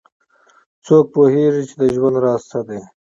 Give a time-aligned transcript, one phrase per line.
[0.85, 2.79] څوک پوهیږي چې د ژوند راز څه ده